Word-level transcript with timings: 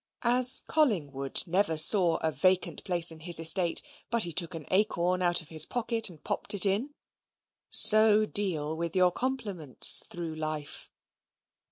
As 0.23 0.61
Collingwood 0.61 1.43
never 1.45 1.77
saw 1.77 2.15
a 2.23 2.31
vacant 2.31 2.83
place 2.83 3.11
in 3.11 3.19
his 3.19 3.39
estate 3.39 3.83
but 4.09 4.23
he 4.23 4.33
took 4.33 4.55
an 4.55 4.65
acorn 4.71 5.21
out 5.21 5.43
of 5.43 5.49
his 5.49 5.63
pocket 5.63 6.09
and 6.09 6.23
popped 6.23 6.55
it 6.55 6.65
in; 6.65 6.95
so 7.69 8.25
deal 8.25 8.75
with 8.75 8.95
your 8.95 9.11
compliments 9.11 10.03
through 10.09 10.35
life. 10.35 10.89